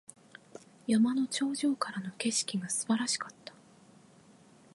[0.87, 3.53] 山の頂上からの景色が素晴らしかった。